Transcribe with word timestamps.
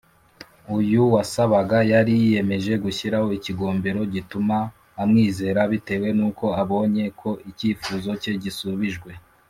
uyu 0.77 1.01
wasabaga 1.13 1.77
yari 1.93 2.13
yiyemeje 2.21 2.71
gushyiraho 2.83 3.27
ikigombero 3.37 4.01
gituma 4.13 4.57
amwizera 5.01 5.61
bitewe 5.71 6.07
n’uko 6.17 6.45
abonye 6.61 7.05
ko 7.19 7.29
icyifuzo 7.49 8.09
cye 8.23 8.33
gisubijwe 8.45 9.11